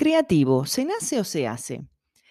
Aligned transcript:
Creativo, 0.00 0.64
¿se 0.64 0.86
nace 0.86 1.20
o 1.20 1.24
se 1.24 1.46
hace? 1.46 1.86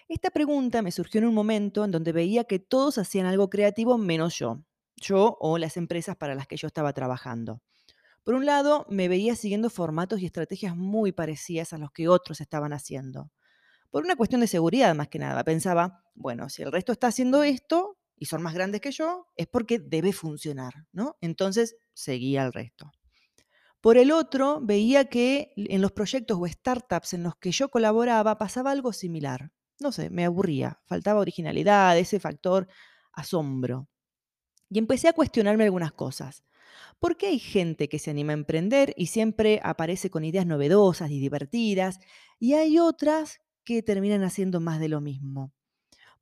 Esta 0.08 0.30
pregunta 0.30 0.82
me 0.82 0.90
surgió 0.90 1.20
en 1.20 1.28
un 1.28 1.34
momento 1.34 1.84
en 1.84 1.92
donde 1.92 2.10
veía 2.10 2.42
que 2.42 2.58
todos 2.58 2.98
hacían 2.98 3.26
algo 3.26 3.48
creativo 3.48 3.96
menos 3.96 4.36
yo, 4.36 4.64
yo 4.96 5.36
o 5.38 5.56
las 5.56 5.76
empresas 5.76 6.16
para 6.16 6.34
las 6.34 6.48
que 6.48 6.56
yo 6.56 6.66
estaba 6.66 6.92
trabajando. 6.92 7.62
Por 8.24 8.34
un 8.34 8.44
lado, 8.44 8.86
me 8.90 9.06
veía 9.06 9.36
siguiendo 9.36 9.70
formatos 9.70 10.18
y 10.18 10.26
estrategias 10.26 10.74
muy 10.74 11.12
parecidas 11.12 11.72
a 11.72 11.78
los 11.78 11.92
que 11.92 12.08
otros 12.08 12.40
estaban 12.40 12.72
haciendo. 12.72 13.30
Por 13.92 14.02
una 14.02 14.16
cuestión 14.16 14.40
de 14.40 14.48
seguridad 14.48 14.92
más 14.96 15.06
que 15.06 15.20
nada, 15.20 15.44
pensaba, 15.44 16.02
bueno, 16.16 16.48
si 16.48 16.62
el 16.62 16.72
resto 16.72 16.90
está 16.90 17.06
haciendo 17.06 17.44
esto 17.44 18.00
y 18.16 18.24
son 18.24 18.42
más 18.42 18.54
grandes 18.54 18.80
que 18.80 18.90
yo, 18.90 19.28
es 19.36 19.46
porque 19.46 19.78
debe 19.78 20.12
funcionar, 20.12 20.72
¿no? 20.90 21.16
Entonces 21.20 21.76
seguía 21.94 22.42
al 22.42 22.52
resto. 22.52 22.90
Por 23.80 23.96
el 23.96 24.12
otro, 24.12 24.60
veía 24.60 25.06
que 25.06 25.52
en 25.56 25.80
los 25.80 25.92
proyectos 25.92 26.38
o 26.38 26.46
startups 26.46 27.14
en 27.14 27.22
los 27.22 27.36
que 27.36 27.50
yo 27.50 27.70
colaboraba 27.70 28.36
pasaba 28.36 28.72
algo 28.72 28.92
similar. 28.92 29.52
No 29.80 29.90
sé, 29.92 30.10
me 30.10 30.26
aburría, 30.26 30.80
faltaba 30.84 31.20
originalidad, 31.20 31.98
ese 31.98 32.20
factor 32.20 32.68
asombro. 33.12 33.88
Y 34.68 34.78
empecé 34.78 35.08
a 35.08 35.14
cuestionarme 35.14 35.64
algunas 35.64 35.92
cosas. 35.92 36.44
¿Por 36.98 37.16
qué 37.16 37.28
hay 37.28 37.38
gente 37.38 37.88
que 37.88 37.98
se 37.98 38.10
anima 38.10 38.32
a 38.32 38.34
emprender 38.34 38.94
y 38.96 39.06
siempre 39.06 39.60
aparece 39.64 40.10
con 40.10 40.24
ideas 40.24 40.46
novedosas 40.46 41.10
y 41.10 41.18
divertidas 41.18 41.98
y 42.38 42.54
hay 42.54 42.78
otras 42.78 43.40
que 43.64 43.82
terminan 43.82 44.22
haciendo 44.24 44.60
más 44.60 44.80
de 44.80 44.88
lo 44.90 45.00
mismo? 45.00 45.52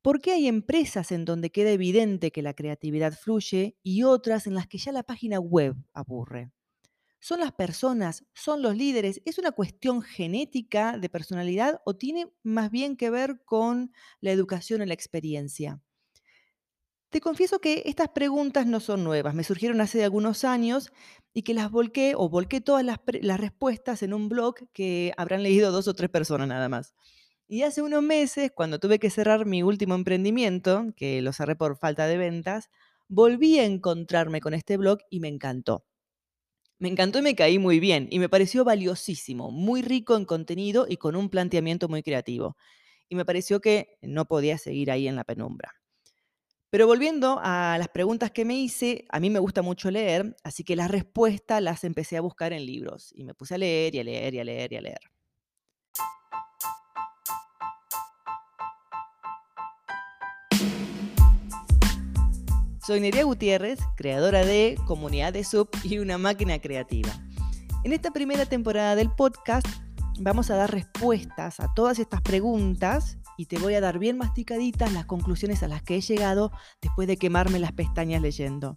¿Por 0.01 0.21
qué 0.21 0.31
hay 0.31 0.47
empresas 0.47 1.11
en 1.11 1.25
donde 1.25 1.51
queda 1.51 1.71
evidente 1.71 2.31
que 2.31 2.41
la 2.41 2.53
creatividad 2.53 3.13
fluye 3.13 3.77
y 3.83 4.03
otras 4.03 4.47
en 4.47 4.55
las 4.55 4.67
que 4.67 4.77
ya 4.77 4.93
la 4.93 5.03
página 5.03 5.39
web 5.39 5.75
aburre? 5.93 6.51
¿Son 7.19 7.41
las 7.41 7.51
personas? 7.51 8.25
¿Son 8.33 8.61
los 8.61 8.77
líderes? 8.77 9.21
¿Es 9.25 9.37
una 9.37 9.51
cuestión 9.51 10.01
genética 10.01 10.97
de 10.97 11.09
personalidad 11.09 11.81
o 11.85 11.95
tiene 11.95 12.31
más 12.43 12.71
bien 12.71 12.95
que 12.95 13.09
ver 13.09 13.41
con 13.43 13.91
la 14.21 14.31
educación 14.31 14.81
y 14.81 14.85
la 14.85 14.93
experiencia? 14.93 15.81
Te 17.09 17.21
confieso 17.21 17.59
que 17.59 17.83
estas 17.85 18.09
preguntas 18.09 18.67
no 18.67 18.79
son 18.79 19.03
nuevas, 19.03 19.33
me 19.33 19.43
surgieron 19.43 19.81
hace 19.81 20.03
algunos 20.03 20.43
años 20.45 20.91
y 21.33 21.41
que 21.41 21.55
las 21.55 21.71
volqué 21.71 22.13
o 22.15 22.29
volqué 22.29 22.61
todas 22.61 22.85
las, 22.85 22.99
las, 23.21 23.39
respuestas 23.39 24.03
en 24.03 24.13
un 24.13 24.29
blog 24.29 24.55
que 24.73 25.11
habrán 25.17 25.41
leído 25.41 25.71
dos 25.71 25.87
o 25.87 25.95
tres 25.95 26.11
personas 26.11 26.47
nada 26.47 26.69
más. 26.69 26.93
Y 27.47 27.63
hace 27.63 27.81
unos 27.81 28.03
meses, 28.03 28.51
cuando 28.53 28.79
tuve 28.79 28.99
que 28.99 29.09
cerrar 29.09 29.47
mi 29.47 29.63
último 29.63 29.95
emprendimiento, 29.95 30.93
que 30.95 31.21
lo 31.23 31.33
cerré 31.33 31.55
por 31.55 31.77
falta 31.77 32.05
de 32.05 32.17
ventas, 32.17 32.69
volví 33.07 33.57
a 33.57 33.65
encontrarme 33.65 34.39
con 34.39 34.53
este 34.53 34.77
blog 34.77 34.99
y 35.09 35.19
me 35.19 35.29
encantó. 35.29 35.88
Me 36.79 36.87
encantó 36.89 37.19
y 37.19 37.21
me 37.21 37.35
caí 37.35 37.59
muy 37.59 37.79
bien 37.79 38.07
y 38.09 38.19
me 38.19 38.29
pareció 38.29 38.63
valiosísimo, 38.63 39.51
muy 39.51 39.81
rico 39.81 40.15
en 40.15 40.25
contenido 40.25 40.85
y 40.87 40.97
con 40.97 41.15
un 41.15 41.29
planteamiento 41.29 41.89
muy 41.89 42.03
creativo. 42.03 42.55
Y 43.09 43.15
me 43.15 43.25
pareció 43.25 43.59
que 43.61 43.97
no 44.01 44.25
podía 44.25 44.57
seguir 44.57 44.91
ahí 44.91 45.07
en 45.07 45.15
la 45.15 45.23
penumbra. 45.25 45.73
Pero 46.71 46.85
volviendo 46.87 47.39
a 47.41 47.77
las 47.79 47.89
preguntas 47.89 48.31
que 48.31 48.45
me 48.45 48.55
hice, 48.59 49.05
a 49.09 49.19
mí 49.19 49.29
me 49.29 49.39
gusta 49.39 49.61
mucho 49.63 49.89
leer, 49.91 50.35
así 50.43 50.63
que 50.63 50.75
las 50.75 50.91
respuestas 50.91 51.61
las 51.63 51.83
empecé 51.83 52.17
a 52.17 52.21
buscar 52.21 52.53
en 52.53 52.65
libros 52.65 53.11
y 53.13 53.23
me 53.23 53.33
puse 53.33 53.55
a 53.55 53.57
leer 53.57 53.95
y 53.95 53.99
a 53.99 54.03
leer 54.03 54.33
y 54.35 54.39
a 54.39 54.43
leer 54.43 54.73
y 54.73 54.75
a 54.77 54.81
leer. 54.81 54.99
Soy 62.89 63.01
Nerea 63.01 63.23
Gutiérrez, 63.23 63.77
creadora 63.95 64.43
de 64.43 64.75
Comunidad 64.87 65.31
de 65.31 65.43
Sub 65.43 65.69
y 65.83 65.99
una 65.99 66.17
máquina 66.17 66.57
creativa. 66.57 67.11
En 67.83 67.93
esta 67.93 68.09
primera 68.09 68.47
temporada 68.47 68.95
del 68.95 69.11
podcast 69.11 69.67
vamos 70.19 70.49
a 70.49 70.55
dar 70.55 70.71
respuestas 70.71 71.59
a 71.59 71.71
todas 71.75 71.99
estas 71.99 72.23
preguntas 72.23 73.19
y 73.37 73.45
te 73.45 73.59
voy 73.59 73.75
a 73.75 73.79
dar 73.79 73.99
bien 73.99 74.17
masticaditas 74.17 74.91
las 74.91 75.05
conclusiones 75.05 75.61
a 75.61 75.67
las 75.67 75.83
que 75.83 75.97
he 75.97 76.01
llegado 76.01 76.51
después 76.81 77.07
de 77.07 77.17
quemarme 77.17 77.59
las 77.59 77.73
pestañas 77.73 78.23
leyendo. 78.23 78.73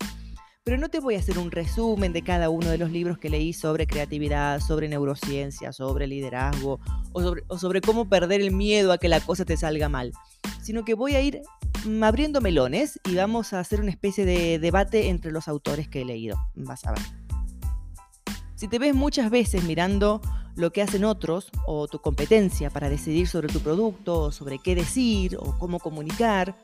Pero 0.63 0.77
no 0.77 0.91
te 0.91 1.01
voy 1.01 1.15
a 1.15 1.21
hacer 1.21 1.39
un 1.39 1.51
resumen 1.51 2.13
de 2.13 2.21
cada 2.21 2.51
uno 2.51 2.69
de 2.69 2.77
los 2.77 2.91
libros 2.91 3.17
que 3.17 3.31
leí 3.31 3.55
sobre 3.55 3.87
creatividad, 3.87 4.61
sobre 4.61 4.91
neurociencia, 4.91 5.73
sobre 5.73 6.07
liderazgo 6.07 6.81
o 7.15 7.59
sobre, 7.59 7.81
cómo 7.81 8.11
perder 8.11 8.43
el 8.43 8.51
miedo 8.51 8.93
a 8.93 8.99
que 8.99 9.09
la 9.09 9.21
cosa 9.21 9.47
te 9.47 9.57
salga 9.57 9.89
mal, 9.89 10.13
sino 10.61 10.85
que 10.85 10.93
voy 10.93 11.15
a 11.15 11.23
ir 11.23 11.41
abriendo 12.03 12.41
melones 12.41 13.01
y 13.05 13.15
vamos 13.15 13.53
a 13.53 13.61
hacer 13.61 13.81
una 13.81 13.91
especie 13.91 14.25
de 14.25 14.59
debate 14.59 15.09
entre 15.09 15.33
los 15.33 15.49
autores 15.49 15.89
que 15.89 16.03
he 16.03 16.05
leído. 16.05 16.37
Vas 16.55 16.85
a 16.87 16.93
ver. 16.93 17.03
Si 18.55 18.69
te 18.69 18.79
ves 18.79 18.95
muchas 18.95 19.31
veces 19.31 19.65
mirando 19.65 20.21
lo 20.55 20.73
que 20.73 20.83
hacen 20.83 21.05
otros 21.05 21.51
o 21.67 21.89
tu 21.89 22.01
competencia 22.01 22.71
para 22.71 22.89
decidir 22.89 23.27
sobre 23.27 23.49
tu 23.49 23.61
producto, 23.61 24.25
o 24.25 24.33
sobre 24.33 24.59
qué 24.59 24.75
decir 24.75 25.37
o 25.37 25.59
cómo 25.59 25.81
comunicar, 25.81 26.55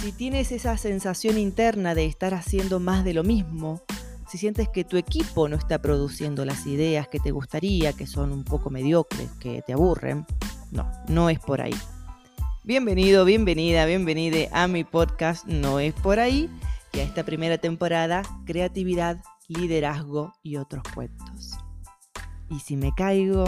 si 0.00 0.12
tienes 0.12 0.52
esa 0.52 0.78
sensación 0.78 1.36
interna 1.36 1.94
de 1.94 2.06
estar 2.06 2.32
haciendo 2.34 2.80
más 2.80 3.04
de 3.04 3.14
lo 3.14 3.22
mismo, 3.22 3.82
si 4.30 4.38
sientes 4.38 4.68
que 4.68 4.84
tu 4.84 4.96
equipo 4.96 5.48
no 5.48 5.56
está 5.56 5.82
produciendo 5.82 6.44
las 6.44 6.66
ideas 6.66 7.08
que 7.08 7.18
te 7.18 7.32
gustaría, 7.32 7.92
que 7.92 8.06
son 8.06 8.32
un 8.32 8.44
poco 8.44 8.70
mediocres, 8.70 9.28
que 9.40 9.60
te 9.62 9.72
aburren, 9.72 10.24
no, 10.70 10.90
no 11.08 11.28
es 11.28 11.40
por 11.40 11.60
ahí. 11.60 11.74
Bienvenido, 12.62 13.24
bienvenida, 13.24 13.86
bienvenida 13.86 14.48
a 14.52 14.68
mi 14.68 14.84
podcast 14.84 15.46
No 15.46 15.80
es 15.80 15.94
por 15.94 16.20
ahí 16.20 16.50
y 16.92 16.98
a 16.98 17.02
esta 17.04 17.24
primera 17.24 17.56
temporada 17.56 18.20
Creatividad, 18.44 19.16
Liderazgo 19.48 20.34
y 20.42 20.56
otros 20.56 20.82
cuentos. 20.94 21.52
Y 22.50 22.58
si 22.60 22.76
me 22.76 22.92
caigo, 22.94 23.44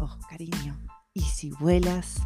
oh 0.00 0.18
cariño, 0.28 0.78
y 1.14 1.22
si 1.22 1.48
vuelas, 1.48 2.16